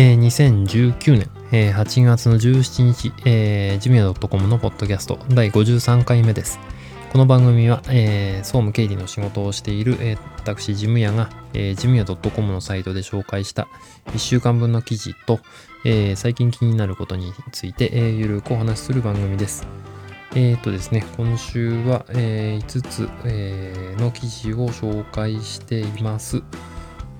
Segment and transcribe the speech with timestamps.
[0.00, 6.60] えー、2019年、えー、8月の17日、えー、ジムヤ .com のポッドキャスト第53回目です。
[7.10, 13.66] この番組は、えー、総務経理の仕事をしている、えー、私、ジムヤが、えー、ジムヤ .com のサイトで紹介した
[14.12, 15.40] 1週間分の記事と、
[15.84, 19.66] えー、最近気になることについて、えー、ゆるくお話しする番組です。
[20.36, 26.40] えっ、ー、とですね、今週は、えー、5つ、えー、の記事を紹介しています。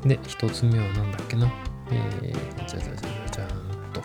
[0.05, 1.51] で、1つ目は何だっけな。
[1.91, 4.03] えー、じゃじゃじゃじゃんと。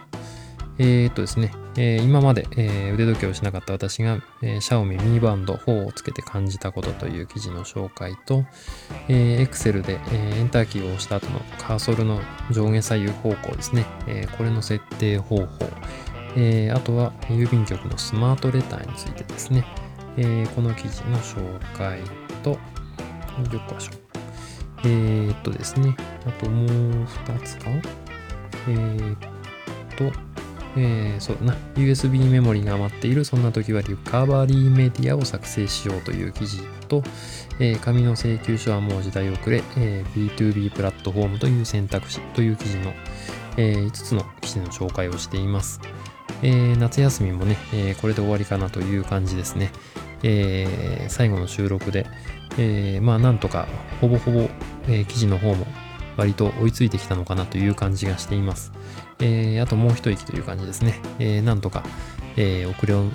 [0.80, 8.46] えー、っとですね、えー、今まで、えー、腕時計をしなかった私が、えー、シャオミミバンド4をつけて感じたことという記事の紹介と、
[9.08, 12.20] えー、Excel で、えー、エンターキーを押した後のカーソルの
[12.52, 15.46] 上下左右方向ですね、えー、これの設定方法、
[16.36, 19.66] えー、あとは郵便局のスマートレターについてですね、
[20.18, 22.00] えー、この記事の紹介
[22.44, 24.02] と、よっこしょ。
[24.85, 25.95] えー、っとですね、
[26.26, 26.67] あともう
[27.05, 27.70] 2つか
[28.67, 29.17] えー、っ
[29.98, 30.12] と、
[30.76, 37.04] えー、そうだな、USB メモリが余っている、そんな時はリカバリーメディアを作成しようという記事と、
[37.59, 42.93] えー、紙の請求書はもう時代遅れ、えー、B2B プラットフォームという選択肢という記事の、
[43.57, 45.79] えー、5つの記事の紹介をしています。
[46.41, 49.71] えー、夏休みもね、えー、これで終わりかなという感じですね。
[50.23, 52.05] えー、最後の収録で、
[52.57, 53.67] えー、まあなんとか
[54.01, 54.49] ほぼほぼ、
[54.87, 55.65] えー、記事の方も
[56.17, 58.71] 割と追いついてきたのかなという感じがしています。
[59.20, 60.99] えー、あともう一息という感じですね。
[61.20, 61.84] えー、なんとか、
[62.35, 63.05] えー、遅れを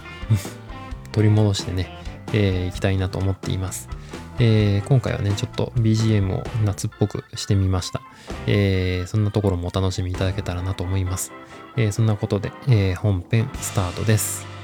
[1.13, 1.99] 取り戻してね、
[2.33, 3.89] えー、行きたいなと思っています。
[4.41, 8.03] えー、今回はね、ちょっと BGM を夏っぽくしてみました。
[8.47, 11.33] えー、そんなところもお楽しみいただけたらなと思います。
[11.77, 14.58] えー、そんなことで、えー、本編スタートです。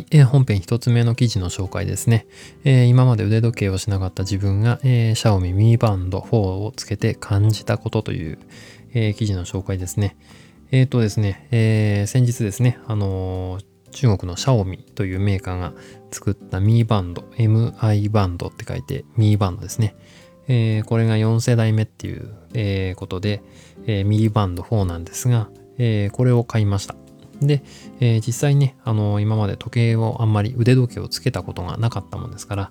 [0.00, 2.26] い、えー、本編一つ目の記事の紹介ですね。
[2.64, 8.38] えー、今まで腕時計をしなかった自分が、えー、シャオミミバンド4をつけて感じたことという、
[8.92, 10.16] え、記事の紹介ですね。
[10.72, 13.60] えっ、とですね、え、先日ですね、あの、
[13.92, 15.72] 中国のシャオミというメーカーが
[16.10, 19.94] 作ったミーバンド、MI バンドって書いてミーバンドですね。
[20.48, 23.42] え、これが4世代目っていう、え、ことで、
[23.86, 26.96] えー、ミーバンド4なんですが、え、これを買いました。
[27.40, 27.62] で、
[28.00, 32.70] えー、実際ね、あの今まで時計をあんまり腕時計をつけたことがなかったもんですから、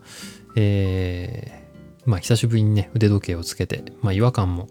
[0.56, 4.68] えー、まあ久しぶりにね、腕時計をつけて、まあ違和感も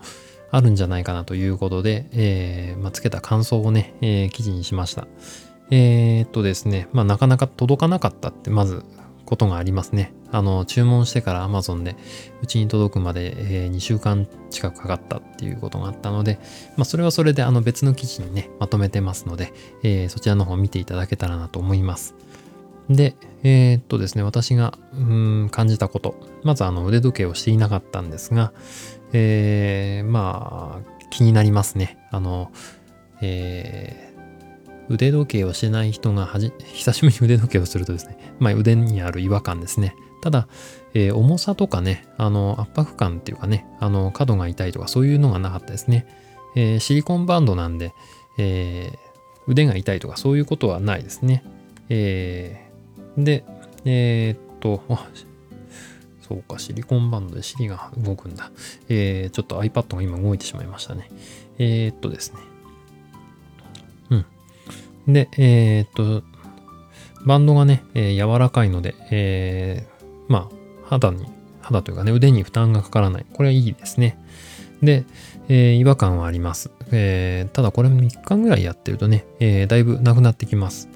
[0.51, 5.07] あるんじゃないかなということで、えー、まあ、つけた感想をね、えー、記事にしました。
[5.71, 8.83] えー、っとですね、まあなかなか届かなかったってまず
[9.29, 10.15] ことがありますね。
[10.33, 11.97] あの、注文してから Amazon で
[12.43, 16.39] うちに届くまで、えー、2週間近くかかったっていうことがあったので、
[16.79, 19.53] まあ、それはそれであの別の記事にね、まとめてますので、
[19.83, 22.15] えー、そちらの方を見ていただけたらなと思います。
[22.89, 26.15] で、えー、っとですね、私がうん感じたこと。
[26.43, 28.55] まずあの腕時計をしていなかったんですが、
[29.13, 31.99] えー、まあ、気になりますね。
[32.11, 32.51] あの、
[33.21, 34.08] えー
[34.89, 39.95] 腕時計をしない人がはじ、久しぶりに腕時計をするとですね、まあ腕にある違和感ですね。
[40.21, 40.49] ただ、
[40.95, 46.07] えー、重さとかね、あの、圧迫感っていうかね、あの、角が痛いとかそういうのがなかったですね。
[46.57, 47.93] えー、シリコンバンドなんで、
[48.39, 48.99] えー、
[49.47, 51.45] 腕が痛いとかそういうことはないですね。
[51.89, 53.45] えー、で、
[53.85, 54.83] えー、っと、
[56.29, 58.51] そうか、シリコンバンドでシリが動くんだ。
[58.89, 61.11] えー、ちょっと iPad が今動いてしまいましたね。
[61.59, 62.41] えー、っとですね。
[65.09, 66.23] で、えー、っと、
[67.25, 70.55] バンドがね、えー、柔らかいので、えー、まあ、
[70.85, 71.27] 肌に、
[71.61, 73.27] 肌というかね、腕に負担がかからない。
[73.33, 74.19] これはいいですね。
[74.83, 75.05] で、
[75.49, 76.71] えー、違和感はあります。
[76.93, 80.89] えー、ただこれ3日ぐらいやってるとね、えー、だいぶなくなってきます。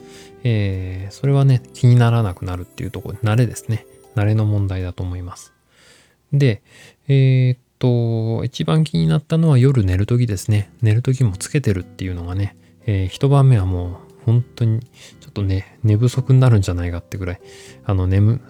[0.44, 3.86] えー、それはね、気にならなくなるっていうところ、慣れですね。
[4.14, 5.52] 慣れの問題だと思います。
[6.32, 6.62] で、
[7.08, 10.70] えー、っと、一番気になったのは夜寝るときですね。
[10.82, 12.56] 寝るときもつけてるっていうのがね、
[12.86, 17.40] えー、一晩目はもう本当にちょっとね、寝不足になるんじゃないかってぐらい、
[17.84, 18.40] あの眠、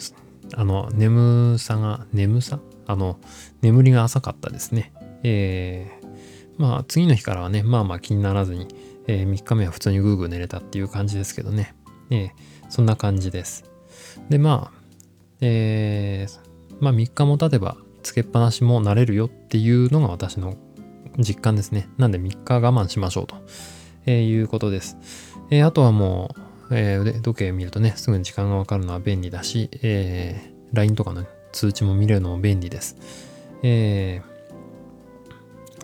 [0.54, 2.60] あの眠さが、眠さ？
[2.86, 3.18] あの、
[3.62, 4.92] 眠りが浅かったですね。
[5.22, 8.68] えー、まあ次の日からはね、まあまあ気にならずに、
[9.06, 11.74] えー、3日目は普通にぐーぐー寝れたっていう感じですけどね。
[12.10, 12.30] えー、
[12.68, 13.64] そんな感じです。
[14.28, 14.78] で、まあ、
[15.40, 20.56] えー、まあ3日も経てばつけっぱなしも慣れるよっていうのが私の
[21.18, 21.88] 実感ですね。
[21.96, 23.36] なんで3日我慢しましょうと。
[24.06, 24.96] えー、いうことです。
[25.50, 26.34] えー、あとはも
[26.70, 32.96] う、えー、腕時計見るとね、すぐに時間がわかるのは便利だし、えー、LINE とかの通知も見れるのも便利です。
[33.62, 34.22] え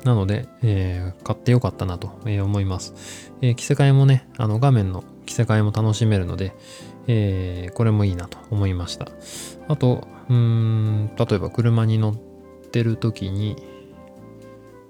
[0.03, 3.33] ー、なので、えー、買ってよかったなと思います。
[3.41, 6.55] えー、着せ替えもね、あの画面の着せ替えも楽しめるので、
[7.07, 9.09] えー、これもいいなと思いました。
[9.69, 12.17] あと、うーん、例えば車に乗っ
[12.71, 13.57] てる時に、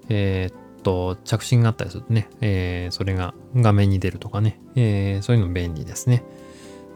[0.08, 6.24] えー、っと、着信があったりするとね、えー、それが画面に出るとかね、えー、そういうの便利ですね。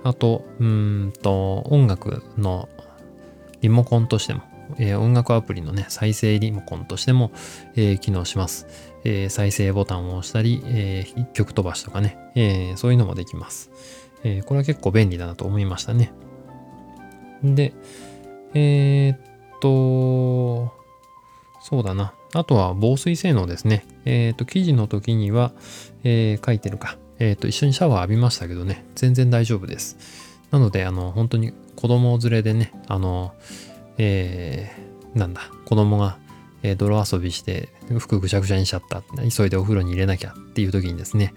[0.05, 2.69] あと、うんと、音楽の
[3.61, 4.43] リモコンとしても、
[4.79, 7.31] えー、音楽アプリのね、再生リモコンとしても、
[7.77, 8.67] えー、機能します。
[9.05, 13.71] えー、再生ボタンを押したり、えー、曲飛ばしとかね、えー、そういうのもできます。
[14.25, 16.13] えー、これは結構便利だなと思いましたね。
[17.43, 17.73] で、
[18.55, 19.19] えー、っ
[19.61, 20.73] と、
[21.61, 22.15] そうだな。
[22.35, 23.85] あとは防水性能ですね。
[24.05, 25.53] えー、っと、記事の時には、
[26.05, 26.97] えー、書いてるか。
[27.19, 29.97] えっと、一緒にシャワー浴びましたけどね、全然大丈夫です。
[30.51, 33.35] なので、あの、本当に子供連れでね、あの、
[33.99, 36.19] えー、なんだ、子供が、
[36.63, 37.69] えー、泥遊びして
[37.99, 39.03] 服ぐちゃぐちゃにしちゃった。
[39.31, 41.35] 急いでお風呂に入れなきゃっていう時にですね、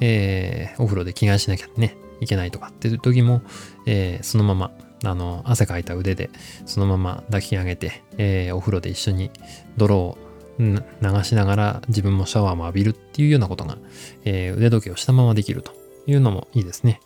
[0.00, 3.42] えー、お風呂で着替えしなきゃね、いけないとかっていう時も、
[3.86, 4.70] えー、そのまま、
[5.04, 6.30] あの、汗かいた腕で
[6.66, 9.30] そのまま抱き上げて、えー、お風呂で一緒に
[9.76, 10.18] 泥を
[10.58, 10.82] 流
[11.24, 13.78] しながら自分もシャワーも浴びるっていうようなことが、
[14.24, 15.72] えー、腕時計をしたままできると
[16.06, 17.00] いうのもいいですね。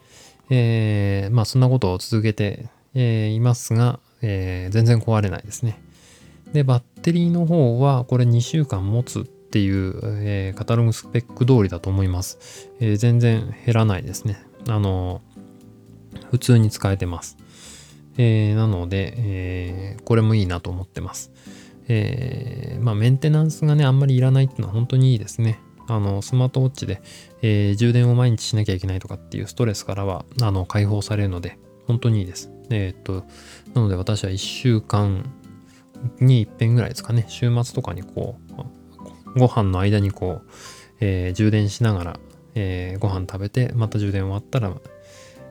[0.51, 5.81] えー、まあそんなことを続けて、えー、いますが、えー、全然壊れないですね。
[6.53, 12.71] で、バッテリーの方はこれ2週間持つっていう、えー、カタログスペック通りだと思います。
[12.81, 14.43] えー、全然減らないですね。
[14.69, 15.23] あの
[16.31, 17.37] 普通に使えてます。
[18.19, 21.33] えー、なので、えー、これもいいなと思ってます。
[21.89, 25.61] えー、まあメンテナンスがね、あんまりいらないっていうのは本当にいいですね。
[25.89, 27.01] あの、スマートウォッチで、
[27.43, 32.51] えー、充電を毎日しなきゃいけないとかっていうストレスからは、あの、解放されるので、本当にいいです。
[32.71, 33.25] えー、っと、
[33.75, 35.25] なので私は1週間
[36.21, 38.39] に一遍ぐらいですかね、週末とかにこ
[39.37, 40.51] う、ご飯の間にこう、
[41.01, 42.21] えー、充電しながら、
[42.55, 44.75] えー、ご飯食べて、また充電終わったら、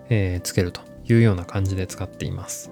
[0.09, 2.71] えー、つけるというような感じで使っています。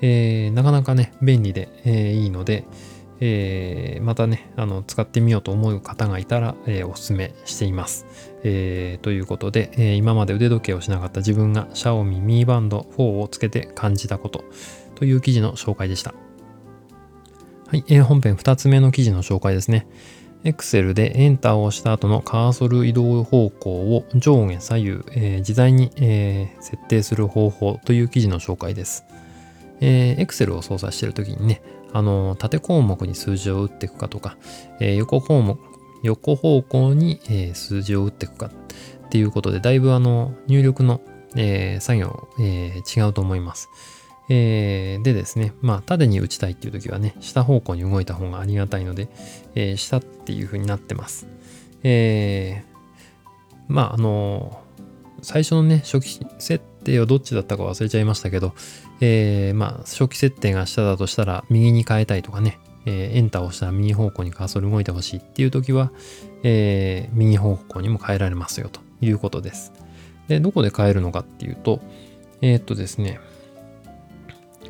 [0.00, 2.64] え、なかなかね、便利で、え、いいので、
[3.20, 8.06] えー、またね、あの、使ってみようと思う方がいたら、えー、お勧めしています。
[8.44, 14.44] えー、ということで、え今まで腕時計をしなかった自分が Xiaomi Mi Band 4をつけて感じたこと
[14.94, 16.14] という記事の紹介でした。
[17.68, 19.86] はい、え本編2つ目の記事の紹介ですね。
[20.44, 29.04] Excel でエンターを押した後のカーソル移動方向を上下左右、え自在に、え設定する方法という記事の紹介です。
[29.80, 31.60] えー、Excel を操作しているときにね、
[31.96, 34.36] あの、縦項目に数字を打っていくかとか、
[34.80, 35.58] えー、横項目、
[36.02, 38.50] 横方向に、えー、数字を打っていくか
[39.06, 41.00] っていうことで、だいぶあの、入力の、
[41.36, 43.70] えー、作業、えー、違うと思います。
[44.28, 49.08] えー、でですね、まあ、縦に打ちたいっていう時はね、下方向に動いた方がありがたいので、
[49.54, 51.26] えー、下っていう風になってます。
[51.82, 54.60] えー、まあ、あの
[55.22, 58.52] 最初のね、初期設定はどっちだったか忘れちゃいましたけど、
[59.00, 65.92] えー、まあ、初期設定が下だとしたら、右に変えたいとかね、えー、エンターを押したら右方向にカーソル動いてほしいっていう時は、
[66.42, 69.72] えー、右方向にも変えられますよということです。
[70.28, 71.80] で、どこで変えるのかっていうと、
[72.40, 73.20] えー、っとですね、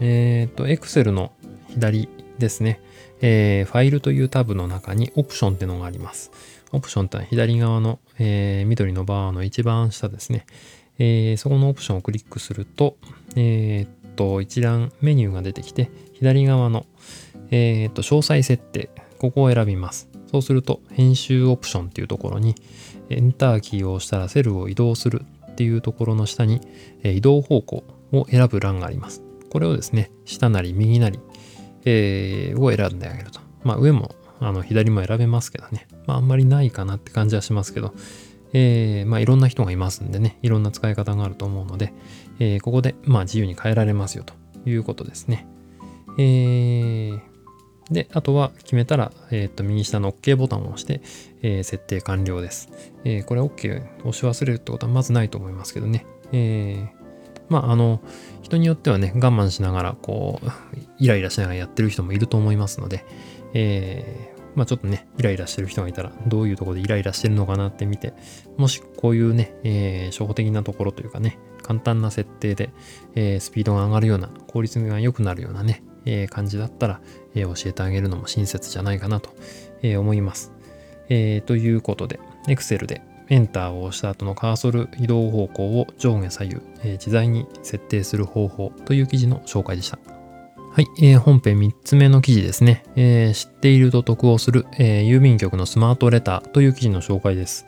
[0.01, 1.33] えー、っと、Excel の
[1.69, 2.81] 左ですね、
[3.21, 6.31] えー、ファイルというタブの中にオプションってのがあります。
[6.73, 10.47] オプションってのは左側の、えー、緑のバーの一番下ですね。
[10.99, 12.97] えー、そこのオプションをクリックすると、
[13.37, 16.87] えー、っと、一覧メニューが出てきて、左側の、
[17.51, 20.09] えー、と、詳細設定、ここを選びます。
[20.31, 22.55] そうすると、編集オプションっていうところに、
[23.11, 26.61] エンターキーを押したらセルを移動するっていうところの下に、
[27.03, 29.23] え移動方向を選ぶ欄があります。
[29.51, 31.21] これをですね、下なり右なり、
[31.85, 33.41] えー、を選んであげると。
[33.63, 35.87] まあ、上もあの左も選べますけどね。
[36.07, 37.95] まあ、あんまりないかなって感じはしますけど、
[38.53, 41.93] えー、まあ、いろんな人がいますんでね、いろんな使い方があると思うので、
[42.39, 44.35] えー、ここで、まあ、自由に変えられますよと
[44.69, 45.47] いうことですね。
[46.19, 47.21] えー、
[47.91, 51.01] で、あとは決めたら、えっ、と、右下の OK ボタンを押して、
[51.43, 52.69] え設定完了です。
[53.05, 56.07] えこれ OK 押し忘れるってことはまずないと思いますけどね。
[56.33, 56.89] え
[57.49, 58.01] まあ、あの、
[58.43, 60.47] 人によってはね、我慢しながら、こう、
[60.99, 63.05] イライラしながらやってる人もいると思いますので、
[63.55, 68.15] えまあちょっとね、イライラしてる人がいたら、どういうとこでイライラしてるのかなって見て、
[68.57, 72.71] もしこういうね、えー、初歩的なところというかね、簡単な設定で、
[73.15, 77.01] えー、スピードが上がるような、効率が良くなるようなね、えー、感じだったら、
[77.35, 79.31] え、教えてあげるのも親切じゃないかなと、
[79.83, 80.53] え、思います。
[81.09, 89.99] え、ということで、Excel でエンターを押した後のカーソル移動方向を上下左右、え、自在に設定する方法という記事の紹介でした。
[90.77, 92.85] はい、えー、本編3つ目の記事ですね。
[92.97, 97.67] えー、知っていると得をする、えー、郵便局のスマートレターという記事の紹介です。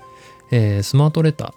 [0.51, 1.53] えー、スマートレター、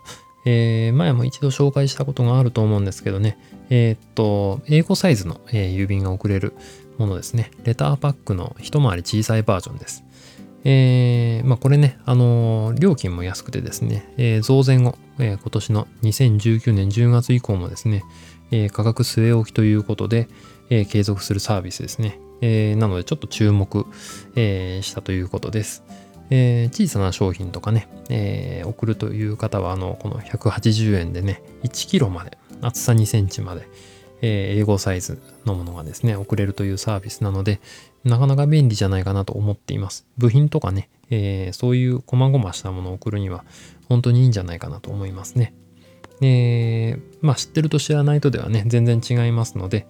[0.46, 3.38] えー、前も一度紹介したことがあると思うんですけどね、
[3.70, 6.54] えー、っと、英語サイズの、えー、郵便が送れる
[6.98, 7.52] ものですね。
[7.64, 10.04] レターパックの一回り小さいバージョンです。
[10.64, 18.04] えー、まあこれね、あのー、料金も安くてですね、えー、増税後、えー、今年の2019年10月以降もですね、
[18.52, 20.28] えー、価格据え置きということで、
[20.70, 22.20] えー、継続するサービスですね。
[22.42, 23.86] えー、なのでちょっと注目、
[24.36, 25.84] えー、したということです。
[26.32, 33.68] え小さな商品とかね、え送るという方は、あの、この180円でね、1キロまで、厚さ2センチまで、
[34.22, 37.60] え英語サイズのものがですね、送れるというサービスなので、
[38.04, 40.08] なかなか便利じゃないかなと思っています。
[40.18, 43.44] 部品とかね、えそういう細々したものを送るには、
[43.90, 45.54] 本当にいいんじゃないかなと思いますね。
[46.22, 49.88] えー、まあ知ってると知らないとではね、全然違いますので、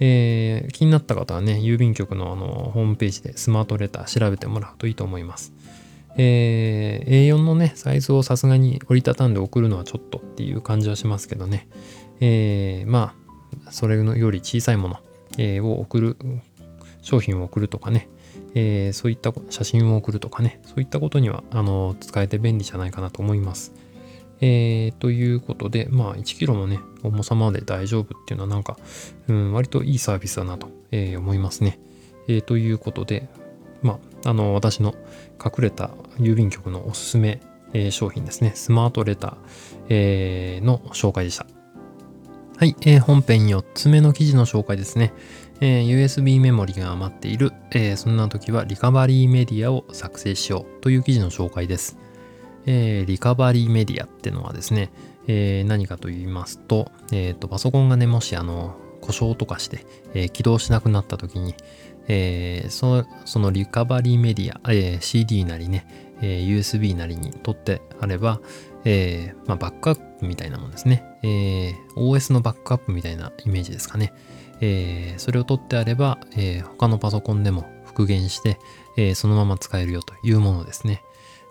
[0.00, 5.52] えー、気になった方はね、郵便局のあのホームページでスマートレター調べてもらうといいと思います。
[6.16, 11.68] えー、A4 のね、サイズをさすがに折りたたんで送るのはちょっとっていう感じはしますけどね。
[12.20, 13.14] えー、ま
[13.66, 14.98] あ、それより小さいもの、
[15.38, 16.16] えー、を送る、
[17.00, 18.08] 商品を送るとかね、
[18.54, 23.72] えー、そういった写真を送るとかね、そういったことには、あの、使えて便利じゃないかなと思います。
[24.40, 28.76] えー、ということで、まあ、1キロのね、重さまで大丈夫っていうのはなんか、
[29.28, 31.78] うん、割といいサービスだなと、えー、思いますね。
[32.28, 33.28] えー、ということで、
[33.82, 34.94] まあ、あの、私の
[35.44, 37.40] 隠れた郵便局のおすすめ、
[37.72, 39.36] えー、商品ですね、スマートレター、
[39.88, 41.46] えー、の紹介でした。
[42.56, 45.12] はい、えー、本編4つ目の記事の紹介ですね。
[45.60, 51.98] えー、USB メモリが余っている、えー、そんな時はリカバリーメディアを作成しようという記事の紹介です。
[52.66, 54.90] えー、リカバリーメディアってのはですね、
[55.26, 61.54] えー、何かと言いますと、えーと、パソコンがね、もしあの故障とかして、えー、起動しなくなった時に、
[62.08, 68.40] えー、そそのリカバリーメディア、えー、CD なりね、えー、USB なりに取ってあれば、
[68.84, 71.74] えーまあ、バックアップみたいなもんですね、えー。
[71.96, 74.12] OS のバックアップみたいなイメージですかね。
[74.60, 78.58] えー、それを取ってあれば、えー、他のパソコンでも復元して、
[78.96, 81.02] えー、そのまま使えるよというものですね。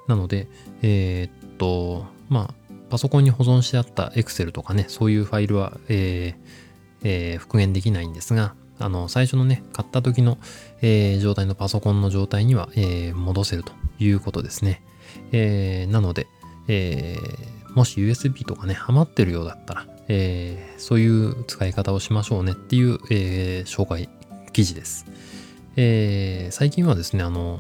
[0.08, 0.48] なので、
[0.82, 2.54] えー、っと、まあ、
[2.90, 6.62] パソコンに保存してあった Excel とかね、そういうファイルは、えー
[7.04, 10.38] えー、復元できないんですが、あの、最初のね、買った時の、
[10.82, 14.82] えー、状態のパソコンの状態には、えー、戻せるということですね。
[15.32, 16.28] えー、なので、
[16.68, 17.18] え、
[17.74, 24.10] もし USB とかね、ハマってるようだったら、え、そういう使い方をしましょうねっていう、え、紹介
[24.54, 25.06] 記事です。
[25.76, 27.60] え、最近はですね、あの、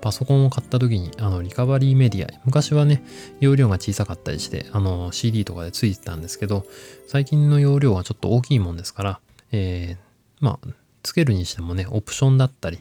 [0.00, 3.02] パソコンを買った時に、あの、リカバリーメディア、昔はね、
[3.40, 6.64] 容量が小さかったりして、あの、CD とかでついてたんですけど、
[7.08, 9.20] 最近の容量はちょっと大きいもんですから、
[9.52, 10.07] えー、
[10.40, 10.68] まあ、
[11.02, 12.78] つけるにしてもね、オプションだったり、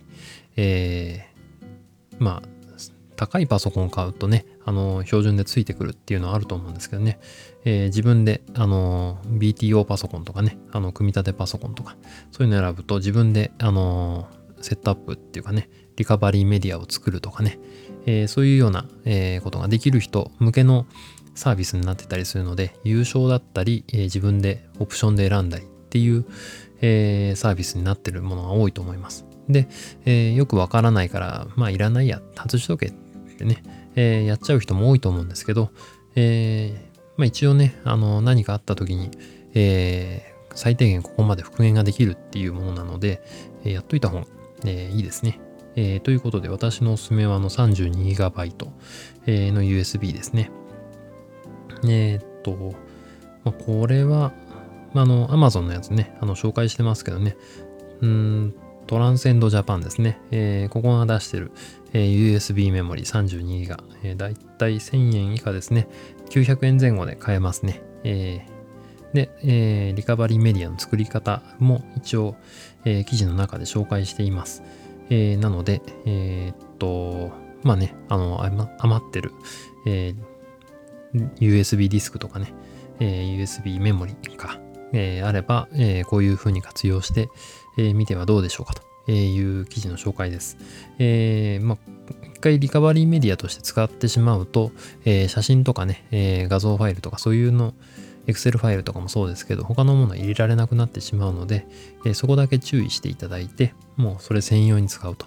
[0.55, 2.49] えー、まあ、
[3.15, 7.19] 高いパソコンを買うとね、あの、標準でついてくるっていうのはあると思うんですけどね、
[7.65, 11.97] えー、自分で、あの、BTO パソコンとかね、あの、組み立てパソコンとか、
[12.31, 14.27] そういうの選ぶと自分で、あの、
[14.61, 17.59] セットアップっていうかね、リカバリーメディアを作るとかね、
[18.05, 20.85] えー、そういうような、えー、ことができる人向けの
[21.33, 26.25] サービスになってたりするので、優勝だったり、えー、自分でオプションで選んだりっていう、
[26.81, 29.25] えサービスになってるものが多いと思います。
[29.49, 29.67] で、
[30.05, 32.91] えよくわからないから、まあいらないや、外しとけっ
[33.37, 33.63] てね、
[33.95, 35.71] えやっちゃう人も多いと思うんですけど、
[36.15, 39.11] えまあ一応ね、あの何かあった時に、
[39.53, 43.21] え最低限ここまで復元ができるっていうものなので、
[43.63, 44.25] えやっといた方が、
[44.65, 45.39] えいいですね。
[45.79, 48.65] えー、ということで、私のおすすめはあの 32GB、
[49.51, 50.49] の USB ですね。
[51.87, 52.73] え、っと、
[53.43, 54.33] まあ、これは、
[54.93, 57.37] あの、Amazon のやつね、あの、紹介してますけどね、
[58.01, 58.55] うん、
[58.87, 60.19] トランセンドジャパンですね。
[60.31, 61.51] えー、ここが出してる、
[61.93, 65.87] えー、USB メモリ 32GB、えー、だいたい1000円以下ですね。
[66.29, 67.81] 900円前後で買えますね。
[68.03, 72.35] えー、で、えー、リカバリーメディアの作り方も一応、
[72.85, 74.63] えー、記事の中で紹介しています。
[75.09, 77.31] えー、なので、えー、っと、
[77.63, 78.41] まあね、あの、
[78.79, 79.33] 余ってる、
[79.85, 82.53] えー、USB ディスクとかね、
[82.99, 84.59] えー、USB メモリか、
[84.93, 87.29] えー、あれば、えー、こういう風に活用して、
[87.77, 88.73] えー、見てはどうでしょうか
[89.05, 90.57] という記事の紹介です。
[90.99, 91.77] えー、まあ、
[92.35, 94.71] 一回リカバリーメディアとして使ってしまうと、
[95.05, 97.73] え、写真とかね、え、画像ファイルとかそういうの、
[98.27, 101.65] Excel ファイルとかもそうですけど、他のもの入れられなくなってしまうので、
[102.05, 105.25] え、そこだけ注意していただいて、もうそれ専用に使うと、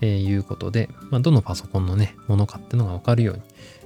[0.00, 3.42] え、いうことで、まあ、どのパソコンのね、ものかってのがわかるように、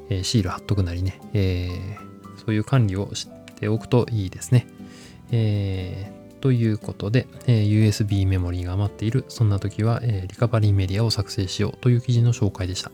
[0.08, 1.98] え、シール貼っとくなりね、え、
[2.38, 3.28] そういう管理をし
[3.60, 4.66] ておくといいですね。
[5.30, 12.90] えー、ということで、えー USB メモリーが余っている、そんな時は、えーリカバリーメディアを作成しようという記事の紹介でした。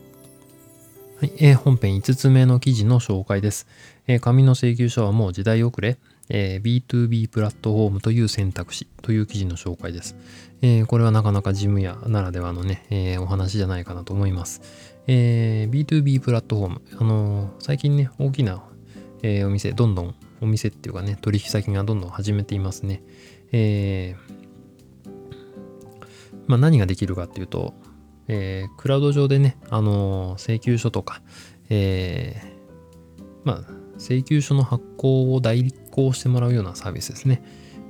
[1.19, 3.67] はい、えー本編5つ目の記事の紹介です。
[4.07, 5.97] えー紙の請求書はもう時代遅れ、
[6.29, 10.15] えー B2B プラットフォームという選択肢という記事の紹介です。
[10.61, 14.61] えーこれはなかなか事務屋ならではのね、えーお話じゃないかなと思います。
[15.07, 18.63] えー B2B プラットフォーム、あのー最近ね、大きな、
[19.21, 23.01] えーお店、どんどん、お店っていうかね、取引先がどんどん始めていますね。
[23.53, 24.43] えー
[26.47, 27.73] まあ、何ができるかっていうと、
[28.27, 31.21] えークラウド上でね、あのー請求書とか、
[31.69, 33.63] えーまあ、
[33.97, 37.41] 請求書の発行を代行してもらうようなサービスですね。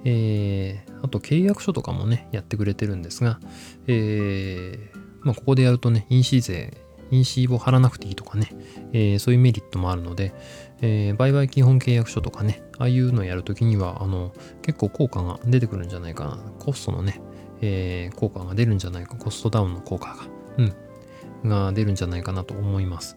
[0.06, 3.40] えーあと契約書とかもね、やってくれてるんですが、
[3.88, 6.78] えーまあ、ここでやるとね、印紙税、
[7.12, 8.50] 印紙を貼らなくていいとかね、
[8.94, 10.34] えーそういうメリットもあるので、
[10.86, 16.38] えー売買基本契約書とかね、ああいうのやるときには、あの、結構効果が出てくるんじゃないかな。
[16.60, 17.22] コストのね、
[17.62, 20.10] えー効果が出るんじゃないか、コストダウンの効果
[20.58, 20.74] が、
[21.44, 23.16] うん、が出るんじゃないかなと思います。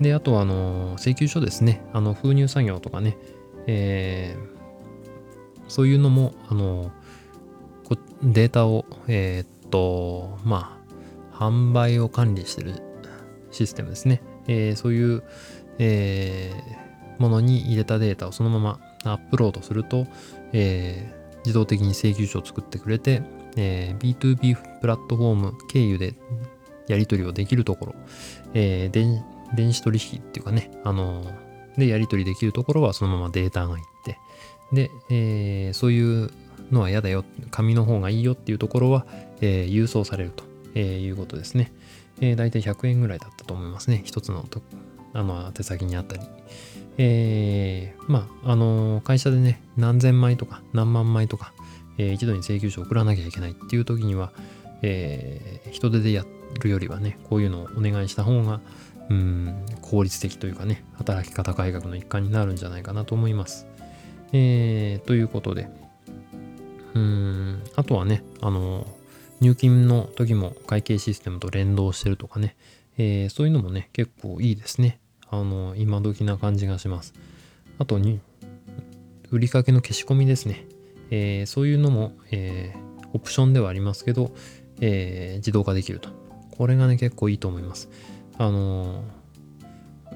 [0.00, 3.18] で、あとは、あの、請求書ですね、あの、封入作業とかね、
[3.66, 4.54] えー
[5.66, 6.90] そういうのも、あの、
[7.84, 10.78] こデータを、えーっと、ま
[11.32, 12.74] あ、販売を管理してる
[13.50, 14.22] システムですね。
[14.46, 15.22] えーそういう、
[15.78, 16.84] えー
[17.18, 20.06] ものに入れたデータをそのままアップロードすると、
[20.52, 23.22] えー自動的に請求書を作ってくれて、
[23.56, 26.14] えー B2B プラットフォーム経由で
[26.88, 27.94] やり取りをできるところ、
[28.54, 28.90] えー
[29.54, 31.22] 電子取引っていうかね、あの
[31.76, 34.18] でやり取りできるところはそのままデータがいって、
[34.72, 36.30] で、えーそういう
[36.70, 39.06] のは嫌だよ、紙の方がいいよっていうところは、
[39.42, 40.44] えー郵送されると、
[40.74, 41.72] えーいうことですね。
[42.20, 44.02] えー、大体100円ぐらいだったと思いますね。
[44.04, 44.62] 一つのと
[45.12, 46.22] あの手先にあったり。
[46.96, 51.52] えーまあ、あの会社でね、何千枚とか何万枚とか、
[51.98, 54.32] えー一度に請求書を送らなきゃいけないっていう時には、
[54.82, 56.24] えー人手でや
[56.60, 58.60] るよりはね、こういうのをお願いした方が、
[59.10, 63.66] うん、効率的というかね、働き方改革の一環になるんじゃないかなと思います。
[64.32, 65.68] えーということで、
[66.94, 68.86] うん、あとはね、あの、
[69.40, 72.56] 入金の時も会計システムと連動してるとかね、
[72.98, 75.00] えーそういうのもね、結構いいですね。
[75.40, 77.12] あの、今時な感じがします。
[77.78, 78.20] あとに、
[79.30, 80.66] 売りかけの消し込みですね。
[81.10, 84.32] えーそういうのも、えーオプションではありますけど、
[84.80, 86.08] えー自動化できると。
[86.56, 87.88] これがね、結構いいと思います。
[88.38, 89.04] あの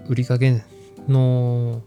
[0.09, 0.63] 売りかけ
[1.09, 1.83] の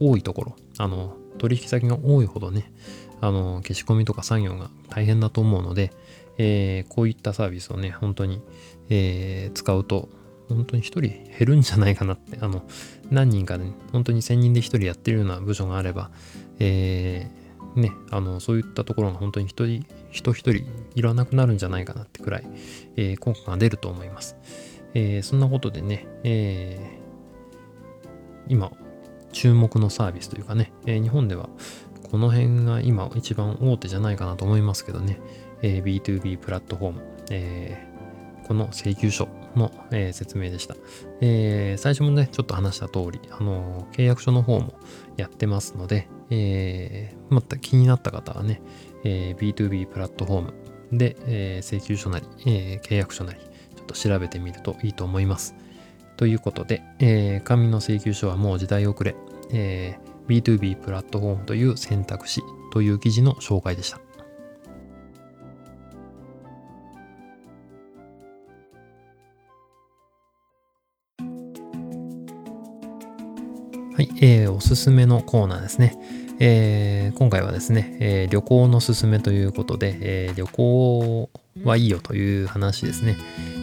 [0.00, 2.72] 多いところ、あの、取引先が多いほどね、
[3.20, 5.92] あの、消し込みとか作業が大変だと思うので、
[6.38, 8.40] えーこういったサービスをね、本当に、
[8.88, 10.08] えー使うと、
[10.54, 12.62] 本当に一人減るんじゃないかなって、あの、
[13.10, 16.10] 何人かね、本当に1000人で一人やってるような部署があれば、
[16.58, 22.44] えーね、あの、そういったところが本当に一人、人一人いらなくなるんじゃないかなってくらい、
[22.96, 24.36] えー効果が出ると思います。
[24.94, 27.00] えーそんなことでね、えー
[28.48, 28.72] 今、
[29.32, 31.48] 注目のサービスというかね、えー日本では
[32.10, 35.20] この辺が今一番大手じゃないかなと思いますけどね、
[35.62, 37.89] えー B2B プラットフォーム、えー
[38.50, 40.74] この請求書の、えー説明でした、
[41.20, 44.74] えー最初もね、ちょっと話した通り、あのー契約書の方も
[45.16, 48.60] やってますので、えーまた気になった方はね、
[49.04, 55.54] えー B2B プラットフォームで、え請求書なり、え契約書なり、ちょっと調べてみるといいと思います。
[56.16, 59.14] ということで、え紙の請求書はもう時代遅れ、
[59.52, 62.40] えー B2B プラットフォームという選択肢
[62.72, 64.00] という記事の紹介でした。
[74.22, 75.96] えーおすすめのコーナーですね。
[76.38, 81.30] えー今回はですね、えー旅行のすすめということで、え旅行
[81.64, 83.16] はいいよという話ですね。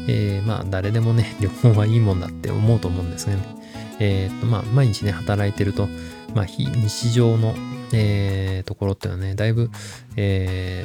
[0.07, 3.41] えまあ誰でもね、 旅行はいいもんだって思うと思うんですがね。
[3.99, 5.87] えーとまあ毎日ね、働いてると、
[6.33, 7.53] まあ非日常の、
[7.93, 9.69] えところっていうのはね、だいぶ、
[10.15, 10.83] え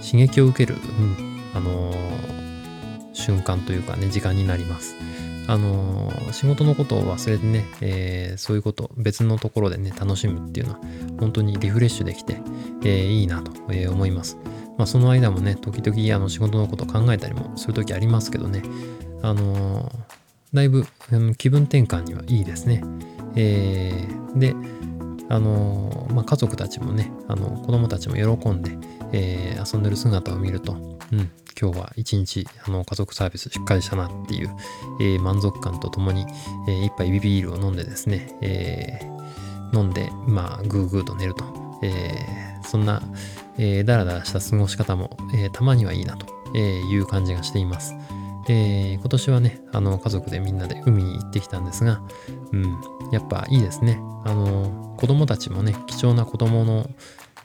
[0.00, 1.92] 刺激を受ける、うんあの
[3.14, 4.94] 瞬間というかね、時間になります。
[5.48, 10.80] あのー仕事のことを忘れてね、えーそういうこと、別のところでね、楽しむっていうのは、
[11.18, 12.36] 本当にリフレッシュできて、
[12.84, 14.36] えーいいなと、え思います。
[14.76, 18.62] まあ、その間もね、時々あの仕事のこと考えたりもする時ありますけどね、
[19.22, 19.90] あの
[20.54, 22.84] だいぶ、ん気分転換にはいいですね。
[23.34, 23.92] え
[24.36, 24.54] で、
[25.30, 28.78] あのまあ、家族たちもね、あの子供たちも喜んで、
[29.12, 30.76] えー遊んでる姿を見ると、う
[31.16, 34.50] ん、今日は一日あの家族サービスしっかりしたなっていう、
[35.00, 36.26] えー満足感とともに、
[36.68, 41.44] えー一杯ビビールを飲んでですね、えー飲んで、まあ、ぐーぐーと寝ると
[41.82, 43.02] えー、そんな、
[43.56, 47.94] えー、だらだらした過ごし方も、えー、たまにはいいなという感じがしています。
[48.48, 52.00] えー、今年はね、あの、家族でみんなで海に行ってきたんですが、
[52.52, 52.80] うん、
[53.12, 54.00] やっぱいいですね。
[54.24, 56.88] あの、子供たちもね、貴重な子供の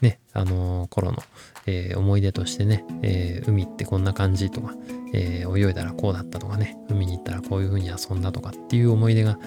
[0.02, 1.24] ね、あの頃の、
[1.66, 4.74] えー、思い出としてね、えー、海ってこんな感じとか、
[5.14, 9.38] えー、泳いだらこうだったとかね、海に行ったらこういう風に遊んだとかっていう思い出が、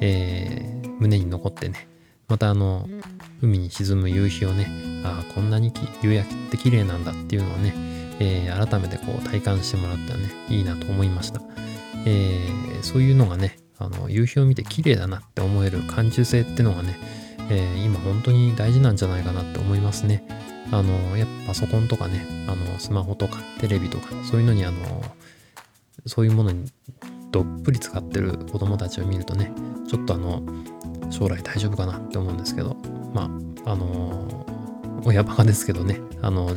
[0.00, 1.88] え胸に残ってね、
[2.28, 2.88] またあの、
[3.40, 4.66] 海に沈む夕日をね、
[5.04, 7.74] ああ、こんなに夕焼けって綺麗なんだっていうのをね、
[8.20, 11.40] えー、改めてこう体感してもらったらね、いいなと思いました。
[12.06, 16.98] えー、そういうのがね、あの夕日を見て綺麗だなって思える感受性ってのがね、
[17.50, 20.26] えー、今本当に大事なんじゃないかなって思いますね。
[20.72, 25.02] あの、やっぱパソコンとかね、あの、スマホとかテレビとか、そういうのにあの、
[26.06, 26.70] そういうものに
[27.30, 29.52] どっぷり使ってる子供たちを見るとね、
[29.88, 30.42] ちょっとあの、
[31.10, 32.76] 将来大丈夫かなって思うんですけど、
[33.12, 33.30] ま
[33.64, 34.46] あ、あの、
[35.04, 36.50] 親バカですけどね、あの、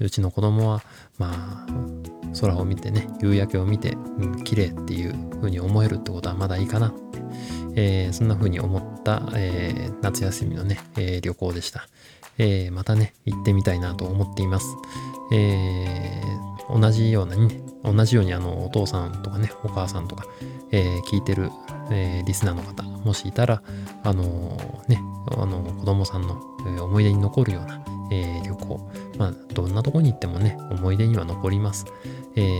[0.00, 0.82] うちの子供は、
[1.18, 1.66] まあ、
[2.40, 6.94] 空を見てね、夕焼けを見て、うん、綺麗っていう風に思えるってことはまだいいかな、
[7.76, 11.86] えー、そんな風に思った、えー、夏休みのね、えー、旅行でした。
[12.38, 14.74] えまたね、行ってみたいなと思っています。
[15.32, 16.22] え
[16.68, 20.24] 同じようなにね、同じようにあの、お父さんとかね、お母さんとか、
[20.70, 21.50] え聞いてる、
[21.90, 23.62] えリスナーの方、もしいたら、
[24.02, 24.56] あの
[24.88, 25.02] ね、
[25.36, 26.40] あの、子供さんの、
[26.84, 28.90] 思い出に残るような、えー、旅行。
[29.16, 31.86] まあ、どんなとこに行ってもね、思い出には残ります。
[32.36, 32.58] えー、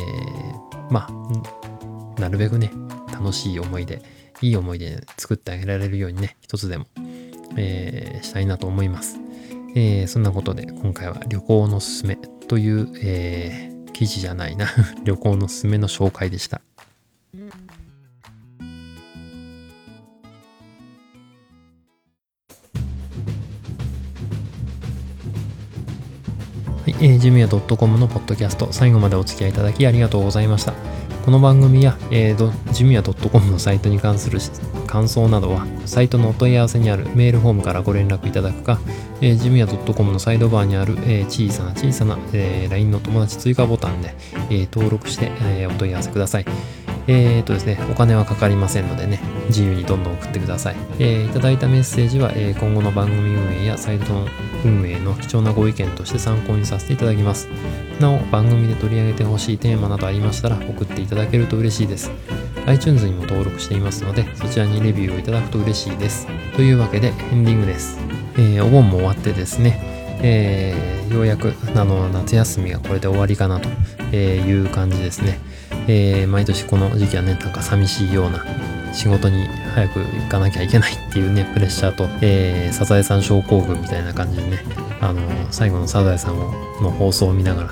[0.90, 1.08] ま
[2.16, 2.72] あ、なるべくね、
[3.12, 4.00] 楽しい思い出、
[4.40, 6.86] いい思い出作ってあげられるようにね、一つでも、
[7.56, 9.18] えー、したいなと思います。
[9.74, 14.68] えー、そんなことで、今回は旅行のすすめという、えー、記事じゃないな
[15.04, 16.62] 旅行のすすめの紹介でした。
[27.04, 30.72] えー、ジムヤ .com のポッドキャスト、最後までお付き合いいただきありがとうございました。
[31.24, 34.38] この番組や、えー、ジムヤ .com のサイトに関する
[34.86, 38.78] 感想などは、サイトのお問い合わせにあるメールフォームからご連絡いただくか、
[39.20, 44.14] えー、ジムヤ .com のサイドバーにある、えー、小さな小さな、えー、LINE の友達追加ボタンで、
[44.50, 46.46] えー、登録して、えー、お問い合わせください。
[47.06, 50.76] えー、とですね、お金はかかりませんのでね、自由にどんどん送ってください。
[50.98, 54.26] えー、いただいたメッセージは、えー、今後の番組運営やサイトの
[54.64, 57.48] 運営の貴重なご意見として参考にさせていただきます。
[58.00, 62.10] なお、番組で取り上げてほしいテーマなどありましたら送っていただけると嬉しいです。
[62.66, 66.28] iTunes にも登録していますので、そちらにレビューをいただくと嬉しいです。
[66.54, 67.98] というわけで、エンディングです。
[68.36, 69.80] えー、お盆も終わってですね、
[70.22, 73.68] えー、ようやくあの夏休みがこれで終わりかなと
[74.16, 75.40] いう感じですね。
[75.88, 78.44] えー、毎年この時期はね、なんか寂しいような
[78.92, 84.64] 仕事に早く行かなきゃいけないっていうね、 プレッシャーと、えー、サザエさん症候群みたいな感じでね、
[85.00, 87.68] あのー、最後のサザエさんの放送を見ながら、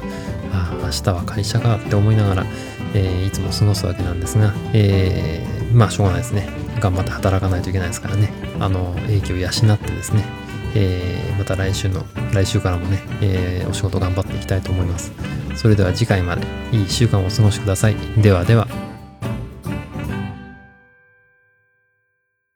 [0.53, 2.46] ああ、明日は会社かって思いながら、
[2.94, 6.49] えー、いつも過ごすわけなんですが、えー、まあ、しょうがないですね。
[6.81, 10.25] 頑張って働かないといけないですからね、あの、影響を養ってですね、
[10.75, 15.12] えー、また来週の、来週からもね、えー、お仕事頑張っていきたいと思います。
[15.54, 17.96] それでは次回までいい1週間をお過ごしください。
[18.16, 18.80] ではでは。